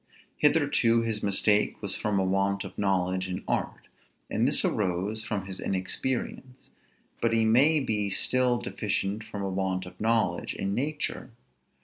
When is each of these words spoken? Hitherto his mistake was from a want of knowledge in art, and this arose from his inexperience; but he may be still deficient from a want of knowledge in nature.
Hitherto 0.39 1.03
his 1.03 1.21
mistake 1.21 1.79
was 1.79 1.93
from 1.93 2.19
a 2.19 2.23
want 2.25 2.63
of 2.63 2.75
knowledge 2.75 3.29
in 3.29 3.43
art, 3.47 3.87
and 4.31 4.47
this 4.47 4.65
arose 4.65 5.23
from 5.23 5.45
his 5.45 5.59
inexperience; 5.59 6.71
but 7.21 7.33
he 7.33 7.45
may 7.45 7.79
be 7.79 8.09
still 8.09 8.57
deficient 8.57 9.23
from 9.23 9.43
a 9.43 9.47
want 9.49 9.85
of 9.85 10.01
knowledge 10.01 10.55
in 10.55 10.73
nature. 10.73 11.29